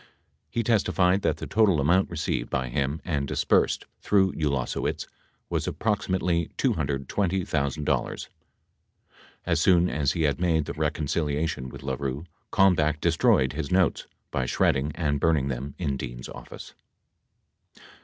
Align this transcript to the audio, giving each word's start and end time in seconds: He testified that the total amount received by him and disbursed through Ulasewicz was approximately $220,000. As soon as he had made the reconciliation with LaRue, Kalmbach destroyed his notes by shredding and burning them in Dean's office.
He 0.49 0.63
testified 0.63 1.21
that 1.21 1.37
the 1.37 1.45
total 1.45 1.79
amount 1.79 2.09
received 2.09 2.49
by 2.49 2.69
him 2.69 3.01
and 3.05 3.27
disbursed 3.27 3.85
through 3.99 4.33
Ulasewicz 4.33 5.05
was 5.47 5.67
approximately 5.67 6.49
$220,000. 6.57 8.27
As 9.45 9.61
soon 9.61 9.89
as 9.91 10.13
he 10.13 10.23
had 10.23 10.39
made 10.41 10.65
the 10.65 10.73
reconciliation 10.73 11.69
with 11.69 11.83
LaRue, 11.83 12.25
Kalmbach 12.51 12.99
destroyed 12.99 13.53
his 13.53 13.69
notes 13.69 14.07
by 14.31 14.47
shredding 14.47 14.91
and 14.95 15.19
burning 15.19 15.49
them 15.49 15.75
in 15.77 15.97
Dean's 15.97 16.29
office. 16.29 16.73